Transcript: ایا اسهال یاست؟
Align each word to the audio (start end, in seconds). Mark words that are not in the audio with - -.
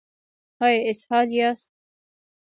ایا 0.65 0.77
اسهال 0.89 1.27
یاست؟ 1.37 1.71